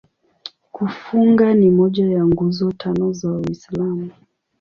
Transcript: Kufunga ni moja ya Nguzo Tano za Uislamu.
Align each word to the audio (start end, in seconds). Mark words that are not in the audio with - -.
Kufunga 0.71 1.53
ni 1.53 1.69
moja 1.69 2.05
ya 2.09 2.25
Nguzo 2.25 2.71
Tano 2.71 3.13
za 3.13 3.31
Uislamu. 3.31 4.09